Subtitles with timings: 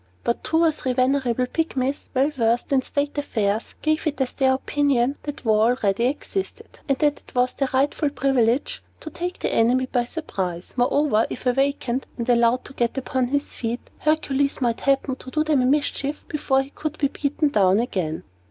[0.23, 4.19] But two or three venerable and sagacious Pygmies, well versed in state affairs, gave it
[4.19, 9.11] as their opinion that war already existed, and that it was their rightful privilege to
[9.11, 10.73] take the enemy by surprise.
[10.75, 15.43] Moreover, if awakened, and allowed to get upon his feet, Hercules might happen to do
[15.43, 18.23] them a mischief before he could be beaten down again.